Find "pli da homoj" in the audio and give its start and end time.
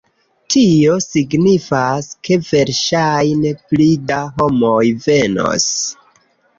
3.75-4.85